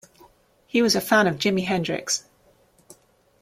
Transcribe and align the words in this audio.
He 0.65 0.81
was 0.81 0.95
a 0.95 0.99
fan 0.99 1.27
of 1.27 1.35
Jimi 1.37 1.63
Hendrix. 1.65 2.23